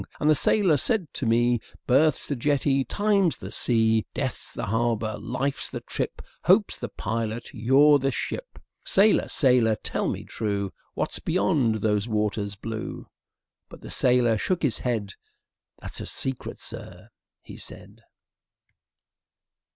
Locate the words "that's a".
15.79-16.07